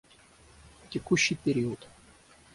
[0.89, 1.77] Текущий период